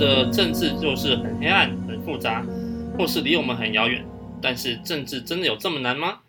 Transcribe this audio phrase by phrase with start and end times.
[0.00, 2.42] 得政治就是很黑暗、很复杂，
[2.96, 4.02] 或是离我们很遥远。
[4.40, 6.20] 但是政治真的有这么难吗？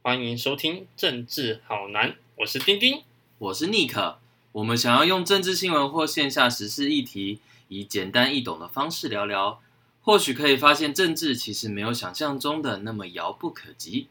[0.00, 3.02] 欢迎收听《政治好难》，我是丁丁，
[3.38, 4.18] 我是尼克。
[4.52, 9.60] 我们想要用政治新闻或线下时事议题，以简单易懂的方式聊聊，
[10.02, 14.06] 或许可以发现政治其实没有想象中的那么遥不可及。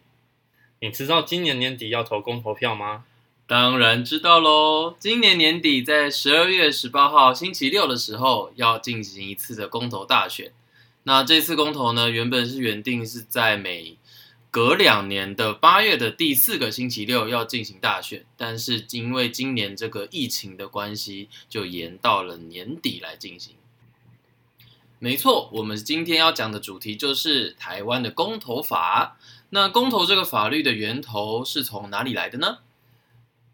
[0.82, 3.06] 你知道今年年底要投公投票吗？
[3.50, 4.96] 当然知道喽！
[5.00, 10.54] 今年年底在十二月十八号星期六的时候，要进行一次的公投大选。
[11.02, 13.98] 那这次公投呢，原本是原定是在每
[14.52, 23.56] 隔两年的八月的第四个星期六要进行大选，但是因为今年这个疫情的关系，就延到了年底来进行。
[25.00, 29.18] 没错，我们今天要讲的主题就是台湾的公投法。
[29.50, 32.60] 那公投这个法律的源头是从哪里来的呢？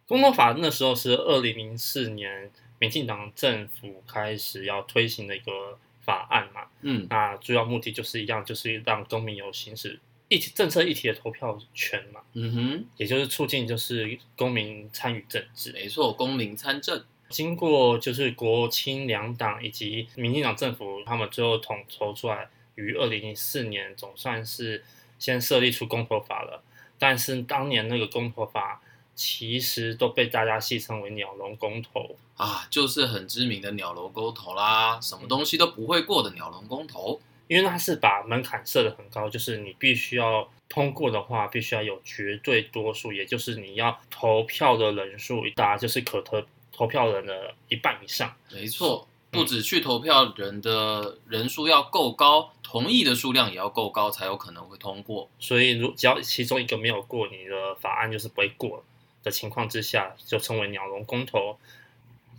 [0.08, 17.04] 公投法那时候是二零零四年民进党政府开始要推行的一个法案嘛，嗯，那主要目的就是一样，就是让公民有行使议题政策议题的投票权嘛，嗯哼，也就是促进就是公民参与政治，没错，公民参政。
[17.30, 24.84] 经过就是国亲两党以及民进党政府，他们最后统筹出来，于二零零四年总算是
[25.18, 26.64] 先设立出公投法了，
[27.00, 28.80] 但是当年那个公投法。
[29.16, 46.44] 其实都被大家戏称为“鸟笼公投”啊，就是很知名的“鸟笼公投”啦，什么东西都不会过的“鸟笼公投”，因为它是把门槛设得很高，就是你必须要通过的话，必须要有绝对多数，也就是你要投票的人数一大，就是可投
[46.74, 48.36] 投票人的一半以上。
[48.52, 55.30] 没错，不止去投票人的人数要够高，同意的数量也要够高，才有可能会通过。
[55.40, 58.84] 所以，如只要其中一个没有过，你的法案就是不会过。
[59.26, 61.58] 的情况之下，就称为鸟笼公投。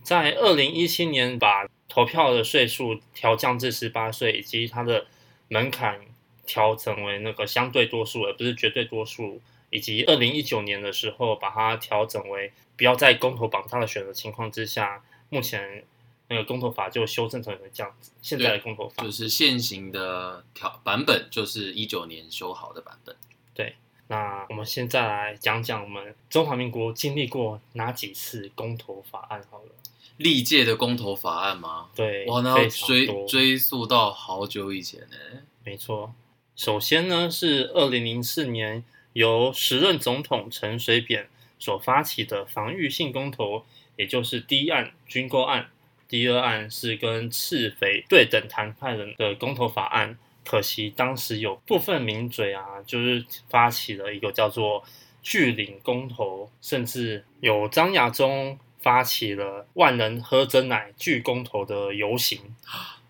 [0.03, 5.07] 在二零一七年，把投票的岁数调降至十八岁，以及它的
[5.49, 6.01] 门槛
[6.47, 9.43] 调整为那个相对多数，而不是绝对多数。
[9.69, 15.85] 以及二零一九年的时候，把它调整为不要在公投榜上的选择情况之下，目前
[16.29, 18.13] 那个公投法就修正成了这样子。
[18.23, 23.17] 现在的公投法就是现行的条版本，就是一九年修好的版本。
[23.55, 23.75] 对。
[24.09, 29.71] 那我们现在来讲讲我们中华民国经历过哪几次公投法案好了。
[30.19, 31.89] 历届的公投法案吗？
[31.95, 35.17] 对，哇，那要追追溯到好久以前呢。
[35.65, 36.15] 没错，
[36.55, 41.29] 首先呢是二零零四年由时任总统陈水扁
[41.59, 43.67] 所发起的防御性公投，
[43.97, 45.69] 也就是第一案军购案，
[46.09, 50.17] 第二案是跟赤匪对等谈判人的公投法案。
[50.47, 54.85] 可惜当时有部分名嘴啊，就是发起了一个叫做
[55.23, 62.39] “巨领公投”，甚至有张亚中发起了“万人喝真奶巨公投”的游行。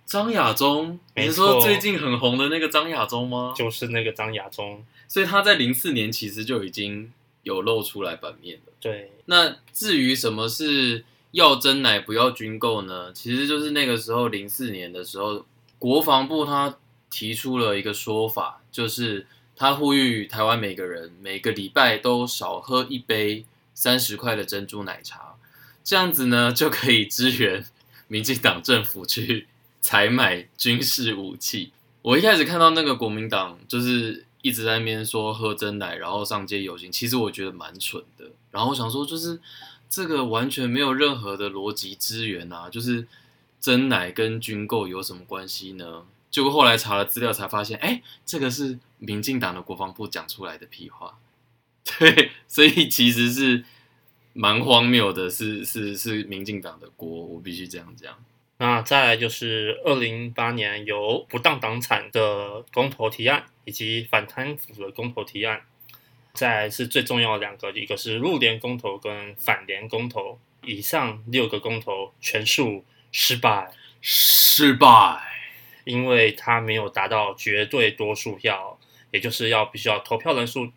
[0.06, 3.52] 张亚中，你是说最近很红的那个张亚中吗？
[3.54, 8.72] 就是那个张亚中，所以他在零四年其实就已经有露出来版面了。
[8.80, 13.12] 对，那至于什么是要真奶不要军购呢？
[13.12, 15.44] 其实就是那个时候零四年的时候，
[15.78, 16.78] 国防部他。
[17.16, 25.36] 提出了一个说法，就是他呼吁台湾每个人每个礼拜都少喝一杯三十块的珍珠奶茶，
[25.82, 27.64] 这样子呢就可以支援
[28.06, 29.46] 民进党政府去
[29.80, 31.72] 采买军事武器。
[32.04, 38.26] 我一开始看到那个国民党就是一直在那边说喝真奶，然后上街游行，其实我觉得蛮蠢的。
[38.50, 39.40] 然后我想说，就是
[39.88, 43.06] 这个完全没有任何的逻辑支援啊，就是
[43.58, 46.02] 真奶跟军购有什么关系呢？
[46.30, 51.18] 结果后来查了资料，才发现，哎，这个是民进党的国防部讲出来的屁话。
[51.98, 53.64] 对，所以其实是
[54.32, 58.16] 蛮荒谬的，是是是民进党的锅，我必须这样讲。
[58.58, 65.62] 那再来就是二零零八年由不当党产的公投提案，以及反贪腐的公投提案。
[66.34, 70.38] 再来是最重要的两个，一个是入联公投跟反联公投。
[70.64, 73.70] 以上六个公投全数失败，
[74.00, 75.35] 失败。
[75.86, 78.78] 因为他没有达到绝对多数票，
[79.12, 80.68] 也就是要必须要投票人数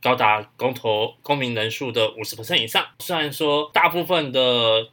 [0.00, 2.86] 高达公投公民人数的五十%以上。
[3.00, 4.88] 虽然说大部分的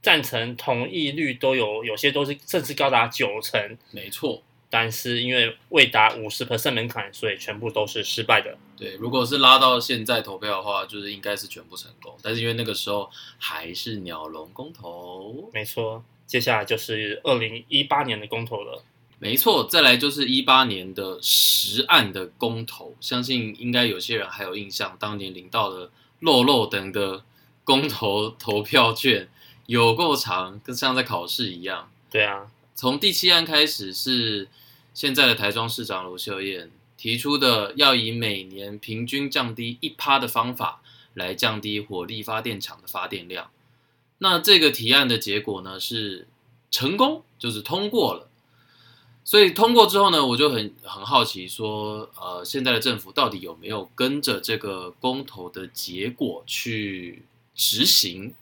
[0.00, 4.42] 赞成同意率都有，有些都是甚至高达九成，没错。
[4.70, 8.56] 但是因为未达五十%门槛，所以全部都是失败的。
[8.74, 12.16] 对，如果是拉到现在投票的话，就是应该是全部成功。
[12.22, 16.02] 但是因为那个时候还是鸟笼公投，没错。
[16.26, 18.82] 接下来就是二零一八年的公投了。
[19.22, 27.22] 没错，再来就是一八年的十案的公投，相信应该有些人还有印象，当年领到的漏漏等的
[27.62, 29.28] 公投 投票券，
[29.66, 31.88] 有够长，跟像在考试一样。
[32.10, 34.48] 对啊，从第七案开始是
[34.92, 40.82] 现在的台中市长卢秀燕提出的，要以每年平均降低一趴的方法
[41.14, 43.52] 来降低火力发电厂的发电量。
[44.18, 46.26] 那这个提案的结果呢是
[46.72, 48.28] 成功，就是通过了。
[49.24, 57.22] 所以通过之后呢，我就很很好奇说，呃，现在的政府到底有没有跟着这个公投的结果去
[57.54, 58.34] 执行？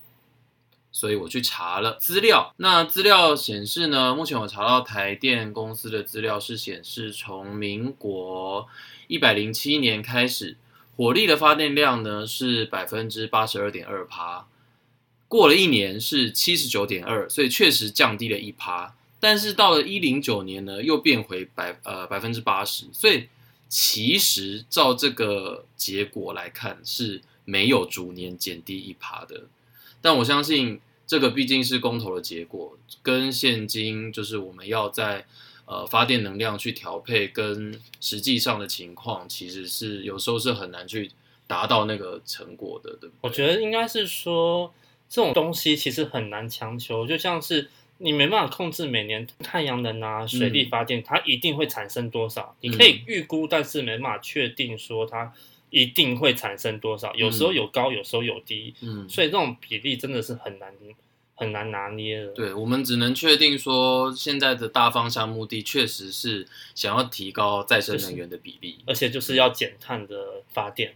[0.92, 8.66] 所以我去查了资料，那资料显示呢，目前我查到台电公司的资料是显示，从民国
[9.06, 10.56] 一百零七年开始，
[10.96, 14.46] 火力的发电量呢是百分之八十二点二趴，
[15.28, 23.28] 过了一年是七十九点二，所以确实降低了一趴，但是到了一零九年呢，又变回百呃百分之八十，所以
[23.68, 29.44] 其实照这个结果来看是没有逐年减低一趴的，
[30.00, 30.80] 但我相信。
[31.10, 35.26] 这个毕竟是公投的结果，跟现今就是我们要在
[35.64, 41.10] 呃发电能量去调配，跟实际上的情况，其实是有时候是很难去
[41.48, 43.16] 达到那个成果的，对不？
[43.22, 44.72] 我觉得应该是说
[45.08, 47.68] 这种东西其实很难强求，就像是
[48.00, 55.32] 你没办法控制每年太阳能啊、水力发电，嗯、它一定会产生多少，你可以预估，嗯、但是没办法确定说它
[55.70, 60.74] 一定会产生多少，有时候有高，有时候有低，嗯，所以这种比例真的是很难。
[61.40, 62.26] 很难拿捏的。
[62.32, 70.92] 对，我们只能确定说，现在的大方向目的确实是想要提高再生能源的比例，而且就是要减碳的发电。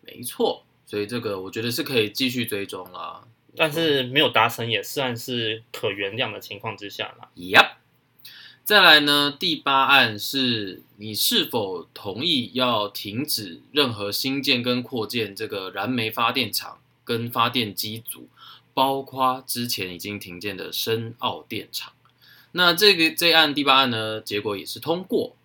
[0.00, 3.22] 没错，所以这个我觉得是可以继续追踪啦。
[3.56, 7.30] 但是没有达成也算是可原谅的情况之下啦。
[7.36, 7.72] Yep。
[8.64, 18.28] 再来呢，第八案是你是否同意要停止任何新建跟扩建这个燃煤发电厂跟发电机组？
[18.72, 21.92] 包括之前已经停建的深澳电厂，
[22.50, 25.36] 那这个这案第八案呢，结果也是通过。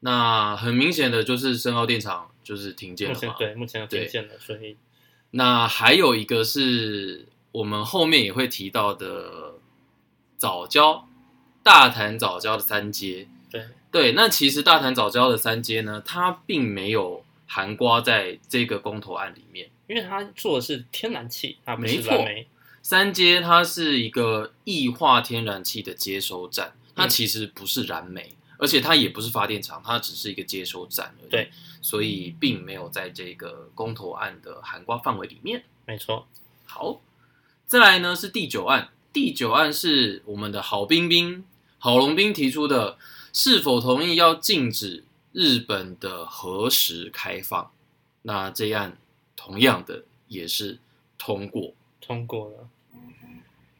[0.00, 4.36] 那很明显的就是深澳电厂就是停建了嘛，对，目前要停建了。
[4.40, 4.76] 所以，
[5.32, 9.54] 那还有一个是我们后面也会提到的
[10.36, 11.08] 早教，
[11.62, 13.28] 大潭早教的三阶。
[13.50, 19.68] 对对，那其实大潭早教的三阶呢，它并没有含瓜在这个公投案里面。
[19.88, 22.46] 因为它做的是天然气，它不是燃煤。
[22.82, 31.30] 三阶它是一个液化天然气的接收站，它其实不是燃煤，嗯、而且它也不是发电厂，它只是一个接收站而已。
[31.30, 31.50] 对，
[31.82, 35.64] 所以并没有在这个公投案的涵盖范围里面。
[35.86, 36.26] 没错。
[36.66, 37.00] 好，
[37.66, 41.44] 再来呢是第九案，第九案是我们的郝冰冰、
[41.78, 42.98] 郝龙斌提出的，
[43.32, 47.72] 是否同意要禁止日本的核食开放？
[48.22, 48.98] 那这案。
[49.42, 50.78] 同样的也是
[51.16, 52.68] 通过，通过了。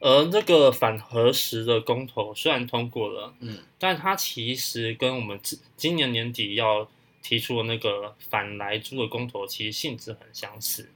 [0.00, 5.38] 而这个反核食的公投虽然通过了，嗯，但它其实跟我们
[5.76, 6.88] 今年年底要
[7.22, 10.88] 提出的那个反来猪的公投其实性质很相似。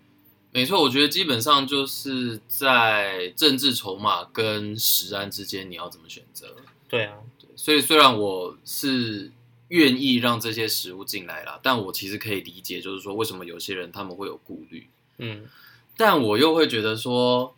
[0.50, 6.56] 没错，我觉得基本上就是在政治筹码跟食安之间，你要怎么选择？
[6.88, 9.30] 对啊，对，所以虽然我是。
[9.68, 15.48] 愿意让这些食物进来了，但我其实可以理解，就是说为什么有些人他们会有顾虑，嗯，
[15.96, 17.53] 但我又会觉得说，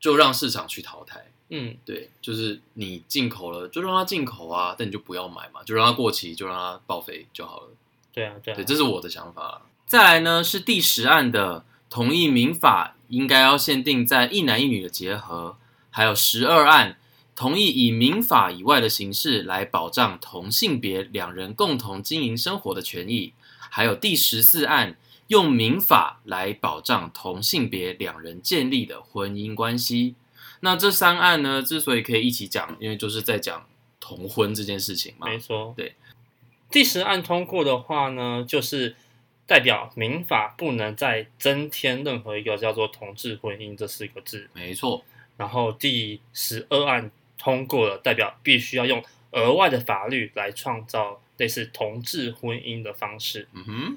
[0.00, 7.68] 就让市场去淘汰，嗯，对，就是你进口了就让它进口啊，但你就不要买嘛，就让它过期，就让它报废就好了，
[8.12, 9.62] 对啊，对啊，对，这是我的想法。
[9.86, 15.56] 再来呢是第十案的同意民法应该要限定在一男一女的结合，
[15.90, 16.96] 还有十二案。
[17.34, 23.32] 同意以民法以外的形式来保障同性别两人共同经营生活的权益，
[23.70, 24.96] 还有第十四案
[25.28, 30.16] 用民法来保障同性别两人建立的婚姻关系。
[30.60, 33.66] 那这三案呢，之所以可以一起讲，因为就是在讲
[33.98, 35.28] 同婚这件事情嘛。
[35.28, 35.94] 没错，对。
[36.70, 38.96] 第十案通过的话呢，就是
[39.46, 44.50] 代表民法不能再增添任何一个叫做同志婚姻这四个字。
[44.52, 45.04] 没错。
[45.36, 47.10] 然后第十二案。
[47.40, 53.46] 通过了，代表必须要用额外的法律来创造类似同志婚姻的方式。
[53.52, 53.96] 嗯哼。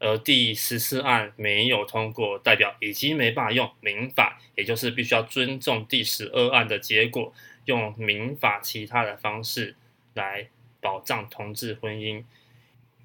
[0.00, 7.32] 而第十四案没有通过，代表已经没办法用民法，也就是必须要尊重第十二案的结果，
[7.64, 9.76] 用民法其他的方式
[10.14, 10.48] 来
[10.80, 12.24] 保障同志婚姻。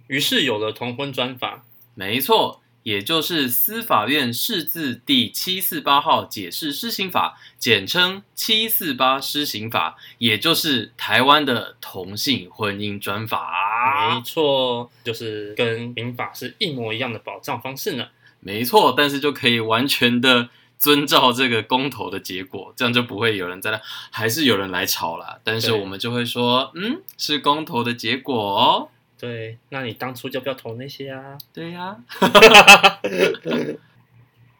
[0.08, 1.66] 于是有了同婚专法。
[1.96, 2.63] 没错。
[2.84, 14.16] 也就是司法院释字第七四八号解释施行法，简称七四八施行法，也就是台湾的同性婚姻专法。
[14.16, 18.08] 没错，就是跟民法是一模一样的保障方式呢。
[18.42, 25.40] 没错，但是就可以完全的遵照这个公投的结果，这样就不会有人在那，还是有人来吵了。
[25.46, 28.90] 但是我们就会说，嗯，是公投的结果哦。
[29.24, 31.38] 对，那你当初就不要投那些啊。
[31.54, 33.00] 对呀、 啊。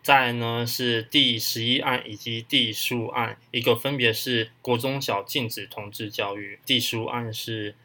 [0.02, 7.76] 再呢是第十一案以及第十五案，一个分别是国中小禁止同志教育，第十五案是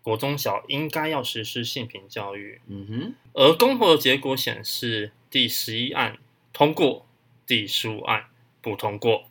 [0.00, 2.60] 国中小应该要实施性平教育。
[2.68, 3.14] 嗯哼。
[3.32, 6.18] 而公投的结果显示，第十一案
[6.52, 7.04] 通过，
[7.44, 8.26] 第十五案
[8.62, 9.24] 不通过。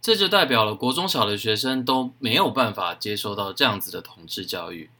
[0.00, 4.90] 这就代表了国中小的学生都没有办法接受到这样子的同志教育。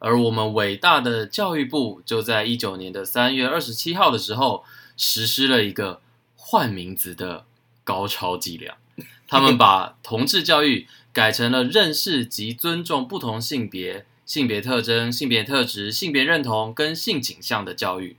[0.00, 4.64] 而我们伟大的教育部就在一九年的三月二十七号的时候，
[4.96, 6.00] 实施了一个
[6.36, 7.44] 换名字的
[7.84, 8.76] 高超伎俩。
[9.28, 18.16] 他们把同志教育改成了认识及尊重不同性别、性别特征、性别特质、性别认同跟性倾向的教育。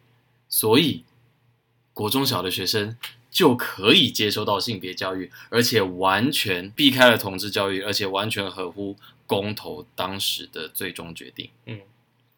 [0.48, 1.04] 所以，
[1.94, 2.96] 国中小的学生
[3.30, 8.96] 就可以接收到性别教育，而且完全避开了同志教育，而且完全合乎。
[9.32, 11.80] 公投当时的最终决定，嗯，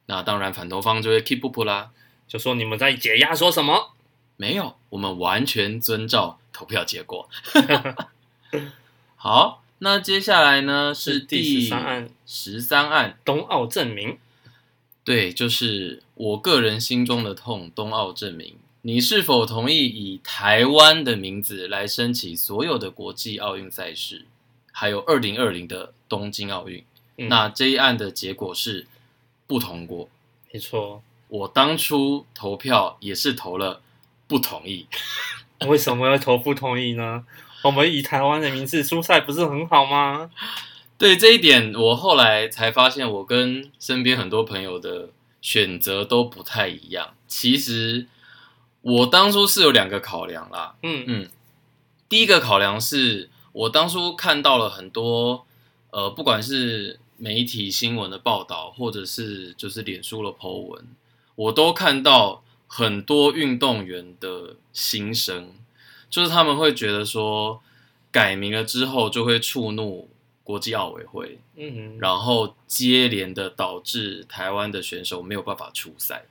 [0.06, 1.90] 那当然反投方就会 keep up 啦，
[2.28, 3.94] 就说你们在解压说什么？
[4.38, 7.28] 没有，我们完全遵照投票结果。
[9.18, 14.20] 好，那接下来呢是第十三案，十三案东奥证明，
[15.04, 24.26] 对，就是我个人心中的痛，东奥证明，你是否同意以台湾的名字来申请所有的国际奥运赛事？
[24.75, 26.84] 还有二零二零的东京奥运，
[27.18, 28.88] 嗯，那这一案的结果是
[29.46, 30.10] 不通过。
[30.51, 33.82] 没错，我当初投票也是投了
[34.27, 34.88] 不同意。
[35.68, 37.24] 为什么要投不同意呢？
[37.63, 40.32] 我们以台湾的名字出赛不是很好吗？
[40.98, 47.13] 对这一点，我后来才发现，我跟身边很多朋友的选择都不太一样。
[47.27, 48.08] 其实
[48.82, 50.75] 我当初是有两个考量啦。
[50.82, 51.30] 嗯嗯，
[52.10, 53.30] 第一个考量是。
[53.53, 55.45] 我当初看到了很多，
[55.91, 60.86] 呃，不管是媒体新闻的报道，或者是就是脸书的 po 文，
[61.36, 65.53] 我都看到很多运动员的心声，
[66.10, 67.62] 就是他们会觉得说，
[68.12, 70.10] 改名了之后就会触怒
[70.43, 76.25] 国际奥委会，嗯哼，然后接连的导致台湾的选手没有办法出赛。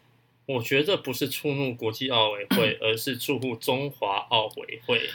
[0.46, 5.08] 我觉得不是触怒国际奥委会， 而是触怒中华奥委会。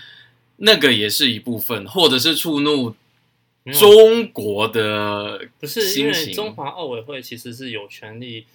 [0.57, 2.95] 那个也是一部分，或者是触怒
[3.71, 5.47] 中国的。
[5.59, 8.45] 不是因为中华奥委会其实是有权利，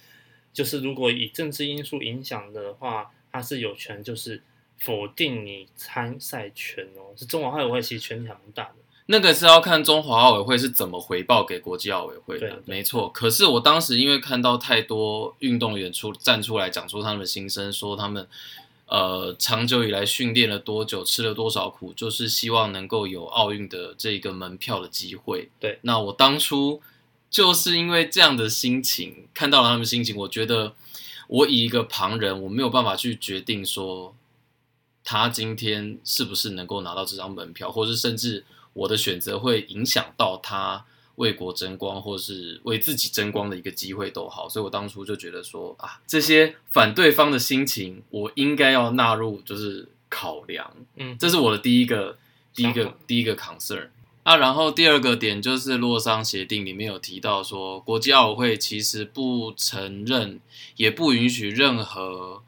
[0.51, 4.41] 就是如果以政治因素影响的话，它是有权就是
[4.79, 7.15] 否定你参赛权哦。
[7.15, 8.75] 是中华奥委会其实权力很大的。
[9.05, 13.09] 那个是要看中华奥委会是怎么回报给国际奥委会的，对没错。
[13.09, 18.27] 可是我当时因为看到太多运动员出站出来讲出他们的心声，说他们。
[18.85, 25.49] 呃，长久以来训练了多久，吃了多少苦，就是希望能够有奥运的这个门票的机会。
[25.59, 26.81] 对，那我当初
[27.29, 30.75] 就是因为这样的心情，看到了他们心情，我觉得
[31.27, 34.15] 我以一个旁人，我没有办法去决定说
[35.03, 40.85] 他今天是不是能够拿到这张门票，或是甚至我的选择会影响到他。
[41.15, 52.17] 为国争光，或是为自己争光的一个机会都好，所以我当初就觉得说啊，这些反对方的心情，我应该要纳入就是考量，嗯，这是我的第一个
[52.53, 53.89] 第一个第一个 concern
[54.23, 54.37] 啊。
[54.37, 60.39] 然后第二个点就是洛桑协定里面有提到说，国际奥委会其实不承认，
[60.77, 62.41] 也不允许任何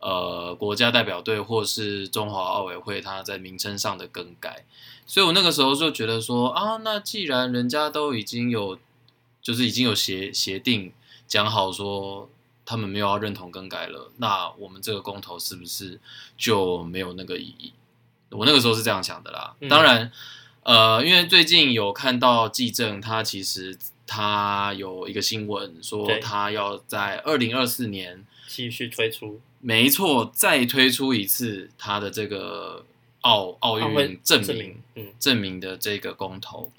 [0.00, 4.66] 呃国家代表队或是中华奥委会它在名称上的更改。
[5.12, 8.78] 所以我那个时候就觉得说啊，那既然人家都已经有，
[9.42, 10.90] 就是已经有协协定
[11.28, 12.30] 讲好说
[12.64, 16.00] 他们没有要认同更改了，那我们这个公投是不是
[16.38, 17.74] 就没有那个意义？
[18.30, 19.54] 我那个时候是这样想的啦。
[19.60, 20.10] 嗯、当然，
[20.62, 23.76] 呃，因为最近有看到纪政，他其实
[24.06, 32.86] 他有一个新闻说他要在二零二四年继续推出，没错，再推出一次他的这个。
[33.22, 36.70] 奥奥运证明，嗯，证明的这个公投，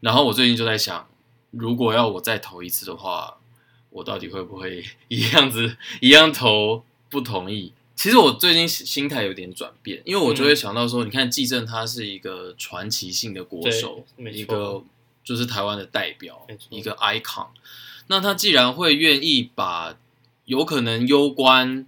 [0.00, 1.08] 然后我最近就在想，
[1.50, 3.38] 如果要我再投一次的话，
[3.90, 7.72] 我到底会不会一样子一样投不同意？
[7.96, 14.82] 其实我最近心态有点转变，因为我就会想到说，嗯、你看纪政他是一个传奇性的国手，一个
[15.24, 17.48] 就是台湾的代表，一个 icon。
[18.08, 19.96] 那他既然会愿意把
[20.44, 21.86] 有可能攸关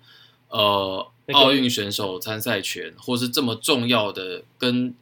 [0.48, 1.06] 呃。
[1.32, 4.94] 奥运选手参赛权，或是这么重要的跟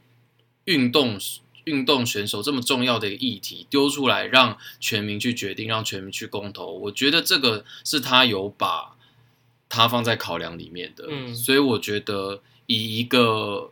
[0.65, 1.19] 运动
[1.65, 8.97] 运动选手这么重要的一个议题丢出来，让全民去决定，让全民去公投，我觉得这个是他有把
[9.69, 11.07] 他放在考量里面的。
[11.09, 13.71] 嗯，所以我觉得以一个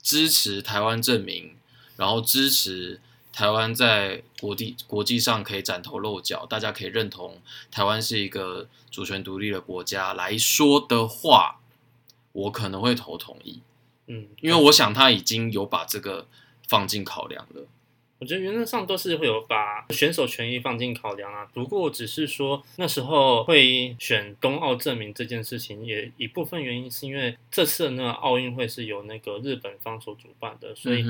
[0.00, 1.56] 支持台湾证明，
[1.96, 3.00] 然后支持
[3.32, 7.40] 台湾在国际国际上可以崭头露角，大家可以认同
[7.72, 11.60] 台湾是一个主权独立的国家来说的话，
[12.34, 13.62] 我可能会投同意。
[14.06, 16.28] 嗯，因为我想他已经有把这个
[16.68, 17.66] 放进考量了。
[18.20, 21.44] 我觉得原则上都是会有把选手权益放进考量啊。
[21.52, 31.02] 不过只是说那时候会选冬奥证明这件事情，也一部分原因是因为这次的那个奥运会是由那个日本方所主办的，所以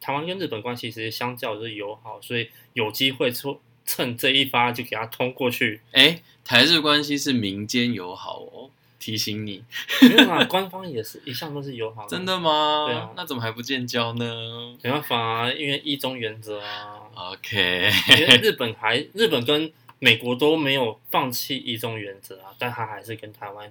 [0.00, 5.82] 台湾跟日本关系其实相较是友好，所以有机会说趁这一发就给他通过去。
[5.92, 8.70] 哎，台日关系是民间友好哦。
[9.06, 9.62] 提醒你，
[10.02, 12.08] 没有啊，官方也是一向都是友好的。
[12.10, 12.86] 真的吗？
[12.88, 14.76] 对啊，那怎么还不建交呢？
[14.82, 17.02] 没办法啊，因为一中原则啊。
[17.14, 19.70] OK，因为日本还日本跟
[20.00, 23.70] 美国都没有放弃一中原则啊，但他还是跟台湾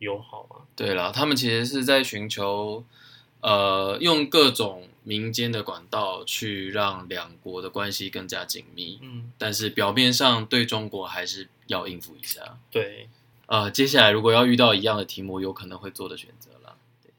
[0.00, 0.66] 友好啊。
[0.74, 2.84] 对了，他们其实是在寻求，
[3.42, 8.98] 呃，用各种民间的管道去让两国的关系更加紧密。
[9.02, 12.58] 嗯，但是表面上对中国还是要应付一下。
[12.72, 13.08] 对。
[13.46, 16.76] 呃，接下来如果要遇到一样的题目，有可能会做的选择了。
[17.02, 17.12] 对，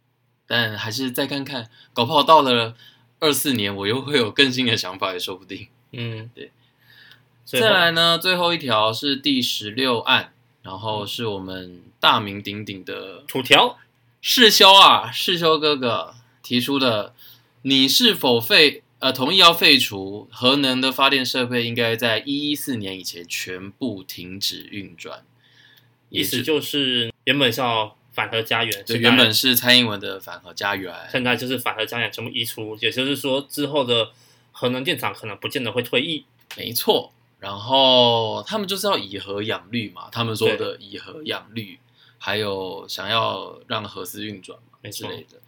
[0.47, 2.75] 但还是再看看，搞不好到了
[3.19, 5.67] 二四年，我又会有更新的想法，也说不定。
[5.91, 6.51] 嗯，对。
[7.45, 13.77] 再来呢，最后一条是第十六案，然后是我们大名鼎鼎的土条
[14.19, 17.13] 世修啊，世修哥哥提出的，
[17.61, 25.23] 你是否废呃同意要废除核能的发电设备，应该在一一四年以前全部停止运转。
[26.09, 34.11] 意思就是原本是要反核家园，对，原本是蔡英文的反核家园，现在就是反核家园全部移除，也就是说之后的
[34.51, 36.25] 核能电厂可能不见得会退役。
[36.57, 41.77] 没错，然后他们就是要以核养绿嘛，他们说的以核养绿，
[42.17, 45.41] 还有想要让核四运转嘛之类的。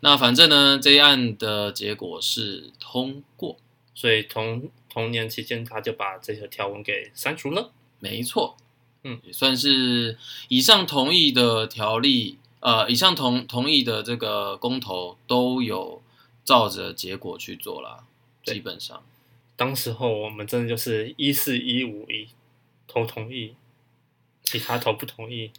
[0.00, 3.56] 那反正呢，这一案的结果是通过，
[3.94, 7.72] 所以同同年期间他就把这些条文给删除了。
[7.98, 8.56] 没错。
[9.04, 16.00] 嗯，也算是以上同意的条例，呃，以上同同意的这个公投都有
[16.44, 18.04] 照着结果去做了，
[18.44, 19.02] 基本上。
[19.56, 22.28] 当时候我们真的就是一四一五一
[22.86, 23.54] 投同意，
[24.44, 25.50] 其他投不同意。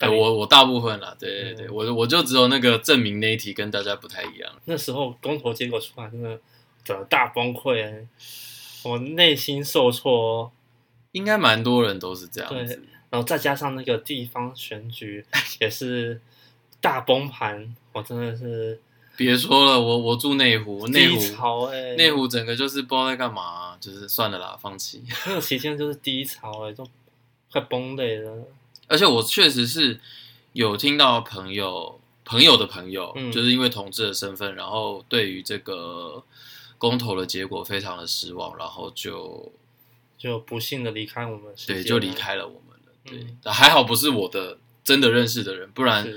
[0.00, 4.52] 哎，我我大部分了，对对对，嗯、我我就只有那个证明那一题跟大家不太一样。
[4.64, 6.38] 那时候公投结果出来，真的
[6.82, 8.06] 整个大崩溃，
[8.82, 10.50] 我内心受挫。
[11.12, 15.24] 应该蛮多人都是这样子，然后再加上那个地方选举
[15.60, 16.20] 也是
[16.80, 18.78] 大崩盘，我真的是
[19.16, 25.02] 别说了，我我住内湖，内湖潮哎，内湖整个就是不知道在干嘛，就是算了啦，放弃。
[25.26, 26.86] 那个期间就是低潮哎，都
[27.50, 28.44] 快崩溃了。
[28.86, 29.98] 而且我确实是
[30.52, 36.22] 有听到朋友朋友的朋友，嗯、就是因为同志的身份，然后对于这个
[36.76, 39.50] 公投的结果非常的失望，然后就。
[40.18, 42.92] 就不幸的离开我们，对，就离开了我们了。
[43.04, 46.12] 对，嗯、还好不是我的真的认识的人，不然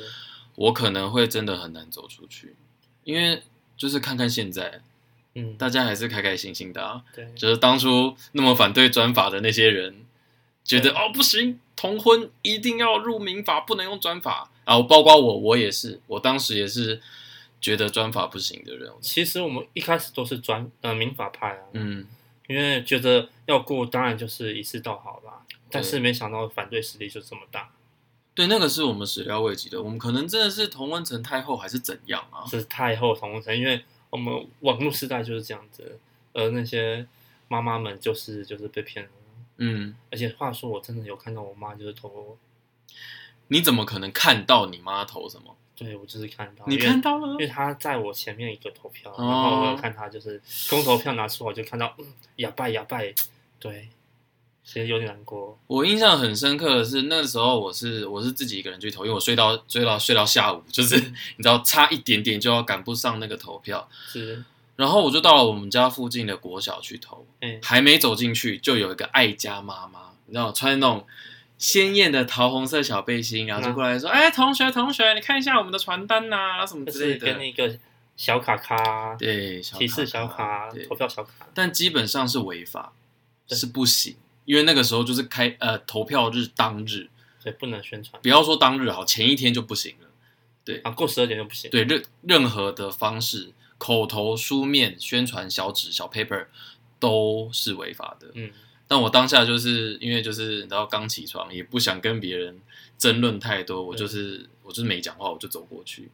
[0.55, 2.55] 我可能会真的很难走出去。
[3.03, 3.43] 因为
[3.77, 4.81] 就是看看现在，
[5.35, 7.03] 嗯，大家还是开开心心的啊。
[7.15, 10.03] 对，就是当初那么反对专法的那些人，
[10.63, 14.51] 觉得哦不行，同婚一定要入民法，不能用专法。
[14.65, 17.01] 然后包括我，我也是，我当时也是
[17.59, 18.91] 觉得专法不行的人。
[19.01, 22.05] 其实我们一开始都是专呃民法派啊，嗯。
[22.51, 25.45] 因为觉得要过，当然就是一次到好啦。
[25.69, 27.71] 但是没想到反对势力就这么大。
[28.33, 29.81] 对，那个是我们始料未及的。
[29.81, 32.45] 我们可能真的是同温层太厚，还是怎样啊？
[32.45, 35.99] 是太后同温层，因为我们网络时代就是这样子。
[36.33, 37.07] 而那些
[37.47, 39.11] 妈妈们就是就是被骗了。
[39.57, 42.37] 嗯，而且话说，我真的有看到我妈就是投。
[43.47, 45.55] 你怎么可能看到你妈投什么？
[45.83, 50.39] 对，我就是看到，你看到了，因为他在我前面一个投票，然后我有看他就是
[50.69, 52.99] 公投票拿出来就看到，嗯，哑巴哑巴，
[53.59, 53.89] 对，
[54.63, 55.57] 其实有点难过。
[55.65, 60.95] 我印象很深刻的是那时候我是我是自己一个人去投，因为我睡到睡到睡到下午，就是
[61.37, 64.43] 你知道差一点点就要赶不上那个投票，是，
[64.75, 71.07] 然后我就到了我们家附近的国小去投，嗯，还没走进去就有一个爱家妈妈，你知道穿那种。
[71.61, 77.77] 鲜艳的桃红色小背心，然后就过来说：“哎、同学，同学，你看一下我们的传单呐、啊，什么之类的。”给你一个
[78.17, 81.31] 小卡卡，对，提示小卡，投票小卡。
[81.53, 82.93] 但基本上是违法，
[83.47, 88.19] 是不行，因为那个时候就是开呃投票日当日，所以不能宣传。
[88.23, 90.07] 不要说当日好，前一天就不行了。
[90.65, 91.69] 对啊，过十二点就不行。
[91.69, 96.47] 对，任任何的方式，口头、书面宣传、小纸、小 paper
[96.99, 98.31] 都是违法的。
[98.33, 98.49] 嗯。
[98.91, 102.59] 但我当下就是因为就是你知道刚起床，也不想跟别人
[102.97, 106.09] 争论太多，我就是我就是没讲话，我就走过去。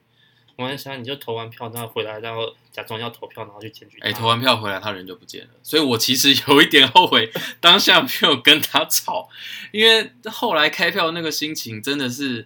[0.55, 3.97] 我在想，你就投完票，然后回来，然后假装要投票，然后去检举。
[4.01, 5.49] 哎，投完票回来，他人就不见了。
[5.63, 9.27] 所以我其实有一点后悔，当下没有跟他吵，
[9.71, 12.45] 因为后来开票那个心情真的是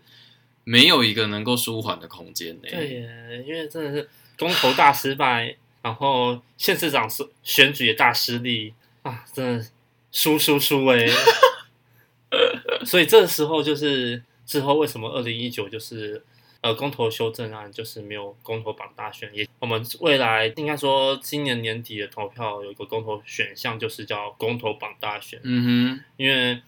[0.63, 2.69] 没有一个能够舒缓的空间呢。
[2.69, 9.65] 对耶，因为真的是公投大失败，然后县市长选选举也大失利啊，真的
[10.11, 11.05] 输输输哎。
[12.85, 16.23] 所以这时候就是之后为什么二零一九就是
[16.61, 25.39] 呃公投修正案就是没有公投榜大选，也我们未来应该说今年年底的投票有一个公投选项就是叫公投榜大选。
[25.43, 26.61] 嗯哼，因为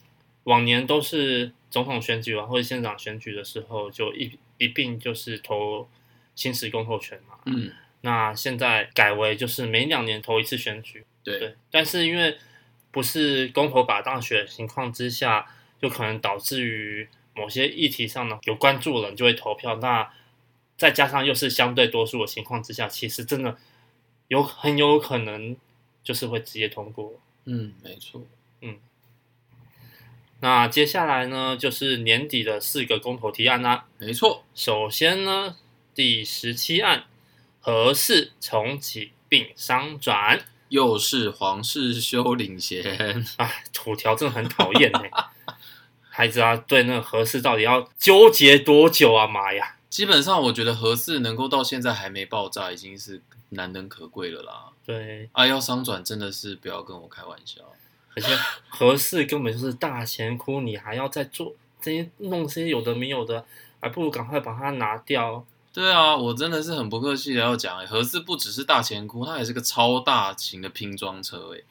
[0.43, 5.87] 往年都是总统选举完或者县长选举的时候就一一并就是投
[6.35, 7.35] 行使公投权嘛。
[7.45, 11.05] 嗯，那现在改为就是每两年投一次选举。
[11.23, 12.37] 对，对，但是因为
[12.93, 15.45] 不是公投把大选的情况之下。
[15.81, 19.75] 就可能导致于某些议题上呢，有关注的人就会投票。
[19.81, 20.09] 那
[20.77, 23.57] 再加上又是相对多数的情况之下，其实真的
[24.29, 25.57] 有很有可能
[26.05, 27.19] 就是会直接通过。
[27.43, 28.21] 嗯，没错。
[28.61, 28.77] 嗯，
[30.39, 33.85] 那接下来呢，就是年底的四个公投提案啦。
[33.97, 34.45] 没错。
[34.55, 35.57] 首先呢，
[35.93, 37.03] 第十七案，
[37.59, 42.83] 核四重启并商转，又是皇室修领衔。
[43.37, 45.11] 哎，土条真的很讨厌哎。
[46.09, 49.27] 孩子啊，对那个核四到底要纠结多久啊？
[49.27, 49.75] 妈呀！
[49.87, 54.71] 基本上，我觉得合适能够到现在还没爆炸，已经是难能可贵了啦。
[54.83, 57.61] 对，啊，要商转真的是不要跟我开玩笑。
[58.15, 58.35] 而且
[58.67, 63.45] 合适根本就是大钱窟，你还要再做这些弄些有的没有的，
[63.79, 65.45] 还不如赶快把它拿掉。
[65.73, 71.63] 对啊，我真的是很不客气的要讲，核四不只是大前窟，它也是个超大型的拼装车，诶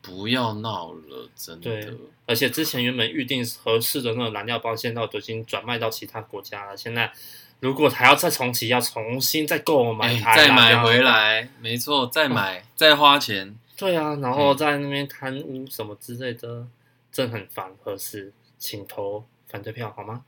[0.00, 1.68] 不要闹了，真的。
[1.68, 6.76] 对，而且之前原本预定核四的那个燃料包，现在都已经转卖到其他国家了。
[6.76, 7.12] 现在
[7.58, 13.58] 如果还要再重启，要重新再购买它，再买回来，没错，再买、哦、再花钱。
[13.76, 16.70] 对啊，然后在那边贪污什么之类的，嗯、
[17.10, 17.74] 真很烦。
[17.82, 20.22] 核四，请投反对票好吗？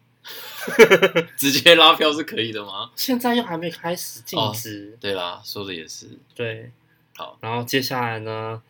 [1.37, 2.91] 直接拉票是可以的吗？
[2.97, 4.95] 现在又还没开始禁止。
[4.95, 6.07] 哦、对啦，说的也是。
[6.35, 6.71] 对，
[7.17, 8.63] 好，然后接下来呢？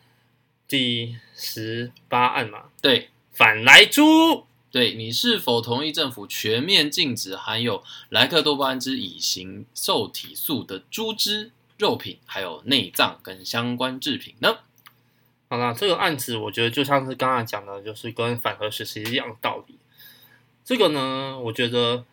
[0.67, 14.59] 第十八案嘛，对，反莱猪，对，你是否同意政府全面禁止含有莱克多巴胺之乙型受体素的猪只、肉品，还有内脏跟相关制品呢？
[15.49, 19.75] 好啦，这个案子我觉得就像是刚才讲的，就是跟反核实习一样的道理。
[20.63, 22.05] 这个呢，我觉得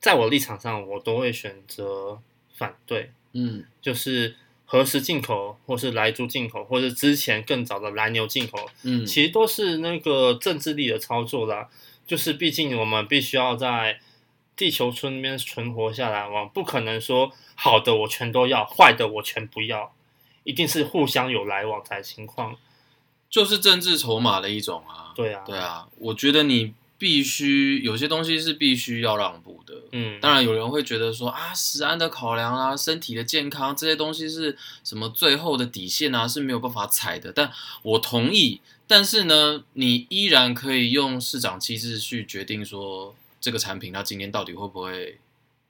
[0.00, 2.20] 在我立场上，我都会选择
[2.54, 3.12] 反对。
[3.32, 4.36] 嗯，就是。
[4.66, 11.68] 何时进口，或是莱猪进口，或是之前更早的莱牛进口，嗯，其实都是那个政治力的操作啦。
[12.06, 14.00] 就是毕竟我们必须要在
[14.56, 19.94] 地球村那边存活下来嘛，不可能说好的我全都要，坏的我全不要，
[20.44, 22.56] 一定是互相有来往才情况。
[23.28, 25.12] 就是政治筹码的一种啊。
[25.14, 26.72] 对啊，对啊，我觉得你。
[27.04, 37.30] 必须有些东西是必须要让步的，嗯，当然有人会觉得说啊，食安的考量啊，身体的健康这些东西是什么最后的底线啊，是没有办法踩的。
[37.30, 45.18] 但我同意，但是呢，你依然可以用市场机制去决定说这个产品它今天到底会不会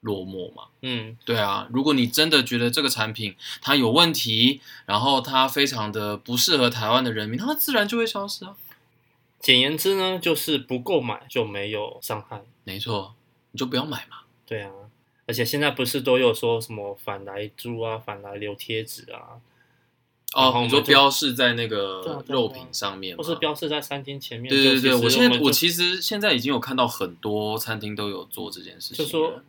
[0.02, 0.66] 落寞嘛？
[0.82, 8.54] 嗯，对啊，如果你真的觉得这个产品它有问题，然后它非常的不适合台湾的人民，它自然就会消失啊。
[9.44, 12.42] 简言之呢，就是不购买就没有伤害。
[12.64, 13.14] 没错，
[13.50, 14.20] 你就不要买嘛。
[14.46, 14.72] 对啊，
[15.26, 19.36] 而且现在不是都有说什么反来猪啊、反来留贴纸啊？
[20.34, 24.48] 哦，你说标示在那个肉品上面，或是标示在餐厅前面？
[24.48, 29.04] 对对对，我现在我其实现在已经有看到很多餐厅都有做这件事情。
[29.04, 29.42] 就说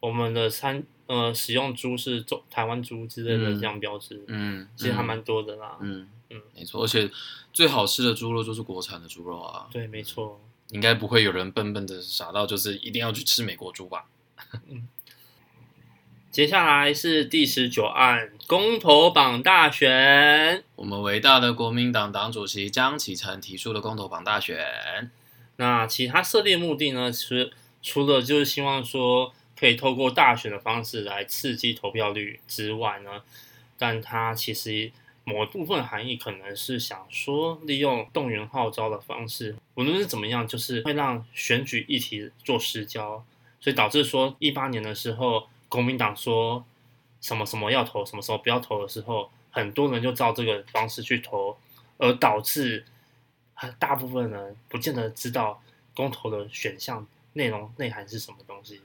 [0.00, 5.78] 我们的餐呃使用猪是中台湾猪之类的这样标志，嗯，其实还蛮多的啦。
[5.80, 6.00] 嗯。
[6.02, 6.08] 嗯，
[6.54, 7.10] 没错，而且
[7.52, 9.66] 最好吃的猪肉就是国产的猪肉啊。
[9.72, 14.04] 对，没错，应该不会有人笨笨的傻到就是一定要去吃美国猪吧？
[14.68, 14.86] 嗯。
[16.30, 25.10] 接下来是第十九案公投榜大选，我们伟大的国民党党主席江启臣提出的公投榜大选。
[25.56, 27.10] 那其他设立目的呢？
[27.10, 27.50] 其实
[27.82, 33.22] 除了就是希望说可以透过大选的方式来刺激投票率之外呢，
[33.78, 34.92] 但他其实。
[35.28, 43.22] 某部分含义可能是想说，利用动员号召的方式，无论是怎么样，就是会让选举议题做失焦，
[43.60, 46.64] 所以导致说一八年的时候，国民党说
[47.20, 51.58] 什么什么要投，什么时候不要投的时候，很多人就照这个方式去投，
[51.98, 52.86] 而导致
[53.78, 55.60] 大部分人不见得知道
[55.94, 58.80] 公投的选项内容内涵是什么东西。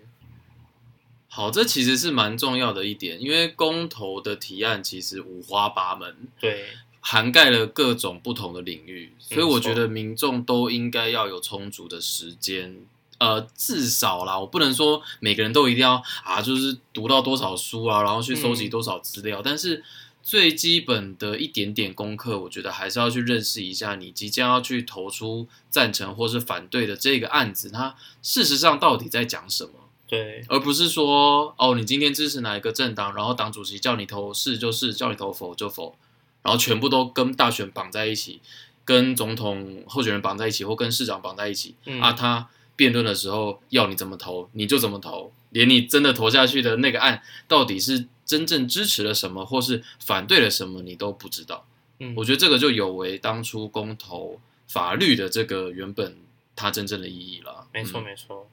[1.36, 6.68] 好，这其实是蛮重要的一点，因为公投的提案其实五花八门，对，
[7.00, 12.86] 涵盖了各种不同的领域，所以我觉得民众都应该要有充足的时间，
[13.18, 19.84] 呃，至少啦，我不能说每个人都一定要啊，就是读到多少书啊，然后去收集多少资料，嗯、但是
[20.22, 29.72] 最基本的一点点功课，我觉得还是要去认识一下你即将要去投出赞成或是反对的这个案子，它事实上到底在讲什么。
[30.14, 35.98] 对，而不是说哦，你今天支持哪一个政党，然后党主席叫你投是就是，叫你投否就否，
[36.44, 38.40] 然后全部都跟大选绑在一起，
[38.86, 42.14] 跟总统候选人绑在一起，或跟市长绑在一起、嗯、啊。
[42.14, 51.66] 他辩论的时候要你怎么投，你就怎么投，连你真的投下去的那个案到底是真正支持了什么，或是反对了什么，你都不知道。
[51.98, 56.18] 嗯，我觉得这个就有违当初公投法律的这个原本
[56.56, 57.66] 它真正的意义了。
[57.74, 58.48] 没错，没错。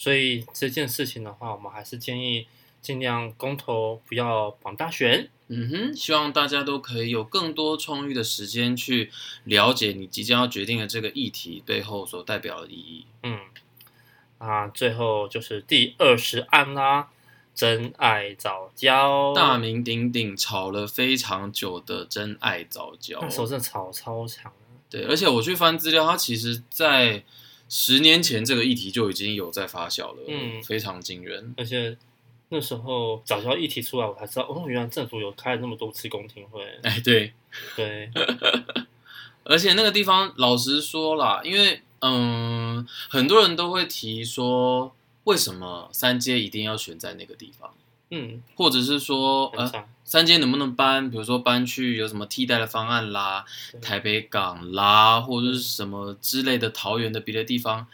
[0.00, 2.46] 所以这件事情的话，我们还是建议
[2.80, 5.28] 尽量公投不要绑大选。
[5.48, 9.10] 嗯哼，希望大家都可以有更多充裕的时间去
[9.44, 13.04] 了解你即将要决定的这个议题背后所代表的意义。
[13.24, 13.40] 嗯，
[14.38, 17.10] 啊，最后就是第二十案啦，
[17.54, 24.50] 真爱早教，大名鼎鼎炒了非常久的真爱早教，那时候真的吵超强。
[24.88, 27.22] 对，而且我去翻资料，它其实，在
[27.70, 31.54] 十年前这个议题就已经有在发酵了，嗯，非常惊人。
[31.56, 31.96] 而且
[32.50, 36.62] 那时候早教议题出来，我才知道，哦，原来政府有开了那么多次公听会。
[36.82, 37.32] 哎，对，
[37.76, 38.10] 对。
[39.44, 47.72] 而且那个地方，老实说啦，因为嗯，很多人都会提说，为什么三阶一定要选在那个地方？
[48.12, 51.08] 嗯，或者是说，呃，三接能不能搬？
[51.08, 53.44] 比如说搬去有什么替代的方案啦，
[53.80, 57.86] 台北港啦，或者是什么之类的桃园的别的地方。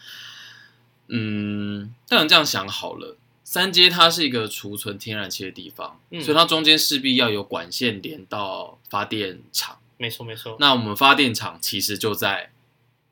[1.08, 9.78] 嗯，但这样想好了，三阶它是一个储存天然气的地方，嗯，所以它中间势必要有管线连到发电厂。
[9.98, 10.56] 没错，没错。
[10.58, 12.52] 那我们发电厂其实就在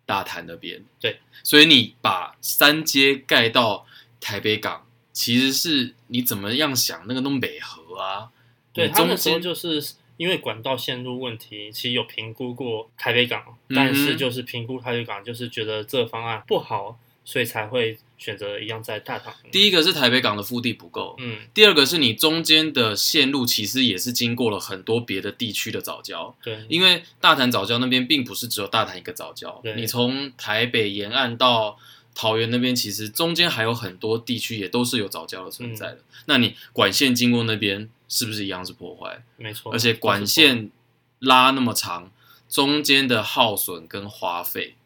[0.07, 0.83] 大潭那边。
[0.99, 3.85] 对，所以你把三阶盖到
[4.21, 4.87] 台北港。
[5.15, 8.29] 其实是你怎么样想那个东北河啊？
[8.73, 19.33] 对，他那时候就是因为管道线路问题，其实有评估过台北港，嗯、但是就是评估台北港，就是觉得这方案不好，所以才会选择一样在大潭。
[19.53, 31.79] 第一个是台北港的腹地不够，嗯，第二个是你中间的线路其实也是经过了很多别的地区的早教，对，因为大潭早教那边并不是只有大潭一个藻礁，对，你从台北沿岸到。
[32.15, 39.25] 桃园那边其实中间还有很多地区也都是有早教的存在的，嗯、那你管线经过那边是不是一样是破坏？
[39.37, 40.71] 没错，而且管线
[41.19, 42.13] 拉那么长，
[42.49, 44.77] 中间的耗损跟花费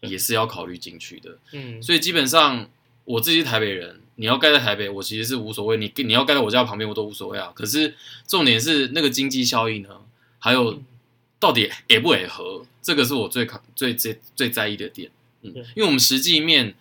[0.00, 1.36] 也是要考虑进去的。
[1.52, 2.70] 嗯，所以基本上
[3.04, 5.76] 我自己是台北人，你要盖在台北，我其实是无所谓。
[5.76, 7.52] 你你要盖在我家旁边，我都无所谓啊。
[7.54, 7.94] 可是
[8.26, 9.90] 重点是那个经济效益呢，
[10.38, 10.80] 还有
[11.38, 15.10] 到底合不合，这个是我最考最最最在意的点。
[15.42, 16.74] 嗯，因为我们实际面、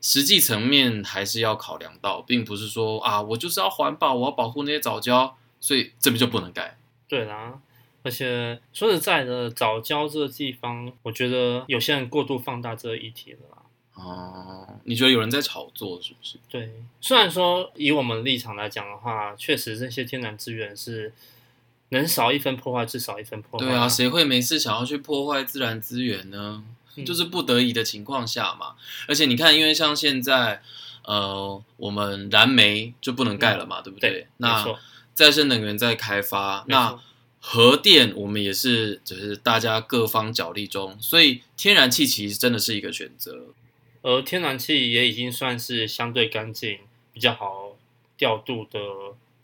[0.00, 6.78] 实际层面还是要考量到，并不是说啊，我就是要环保，我要保护那些藻礁，所以这边就不能盖。
[7.08, 7.60] 对啦，
[8.02, 13.58] 而且说实在的，早教这个地方，我觉得有些人过度放大这个议题了啦。
[13.94, 16.36] 哦，你觉得有人在炒作是不是？
[16.48, 21.12] 对，虽然说以我们立场来讲的话，确实这些天然资源是
[21.90, 23.66] 能少一分破坏，至少一分破坏。
[23.66, 26.64] 对啊，谁会没事想要去破坏自然资源呢？
[27.04, 28.74] 就是不得已的情况下嘛，
[29.08, 30.62] 而且你看，因为像现在，
[31.04, 34.10] 呃，我们燃煤就不能盖了嘛，嗯、对不对？
[34.10, 34.64] 对，那
[35.14, 37.00] 再生能源在开发，那
[37.40, 43.46] 核电我们也是，只是大家各方角力中，所以天然气其实真的是一个选择。
[44.02, 46.78] 而天然气也已经算是相对干净、
[47.12, 47.76] 比较好
[48.16, 48.78] 调度的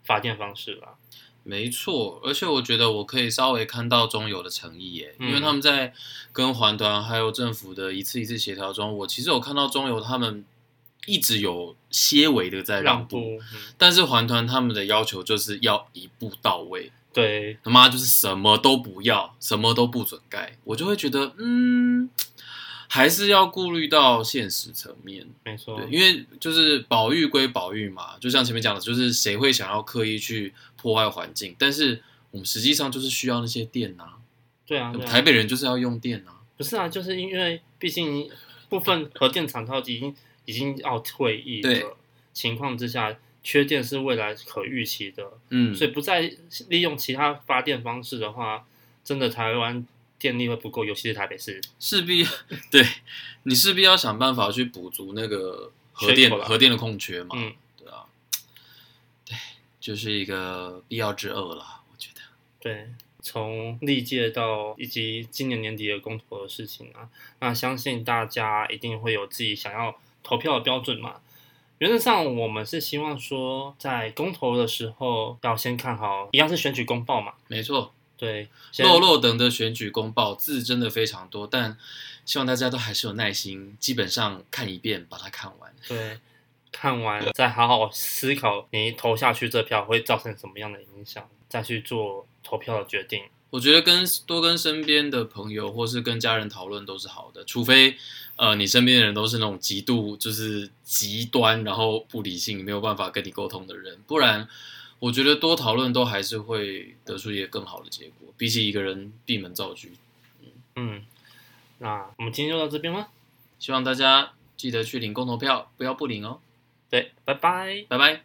[0.03, 0.97] 发电方式了。
[1.43, 5.93] 没错，而且我觉得我可以稍微看到中油的诚意耶，因为他们在
[6.31, 10.45] 跟环团还有政府的一次一次协调中，我其实有看到中油他们
[11.07, 22.09] 一直有些微的在让步，让步嗯、但是环团他们的要求就是要一步到位，对，他妈就是什么都不要，什么都不准盖，我就会觉得嗯。
[22.93, 31.55] 还是要顾虑到现实层面，没错，对，因为就是保育归保育嘛，就像前面讲的，就是谁会想要刻意去破坏环境？
[31.59, 34.05] 但是我们实际上就是需要那些电呐，
[34.65, 38.29] 对啊，对啊，台北人就是要用电呐，不是啊，就是因为毕竟
[38.69, 40.15] 部分核电厂它已经
[40.45, 41.93] 已经要退役的
[42.33, 46.21] 情况之下，缺电是未来可预期的，嗯，所以不再
[46.69, 48.65] 利用其他发电方式的话，
[49.03, 49.85] 真的台湾。
[50.21, 52.23] 电力会不够，尤其是台北市，势必
[52.69, 52.85] 对
[53.41, 57.29] 你势必要想办法去补足那个核电核电的空缺嘛。
[57.33, 57.51] 嗯。
[59.81, 62.21] 就是一个必要之恶了，我觉得。
[62.61, 62.87] 对，
[63.21, 71.15] 从历届到以及今年年底的公投的事情啊，那相信大家一定会有自己想要投票的标准嘛。
[71.79, 77.33] 原则上，我们是希望说，在公投的时候要先看好，一样是选举公报嘛。
[77.47, 81.75] 没错，对，落落等的选举公报字真的非常多，但
[82.23, 85.73] 希望大家都还是有耐心，基本上看一遍把它看完。
[85.87, 86.19] 对，
[86.71, 93.23] 看完再好好思考你投下去这票会造成什么样的影响，再去做投票的决定。
[93.49, 97.97] 我觉得跟多跟身边的朋友或是跟家人讨论都是好的，除非
[98.37, 104.47] 呃你身边的人都是那种极度就是极端，然后不理性，没有办法跟你沟通的人，不然
[104.99, 109.89] 我觉得多讨论都还是会得出一个更好的结果，比起一个人闭门造车。
[110.39, 111.05] 嗯嗯，
[111.79, 113.07] 那我们今天就到这边吗？
[113.59, 116.39] 希望大家记得去领公投票，不要不领哦。
[116.91, 118.19] 对，拜拜，拜拜。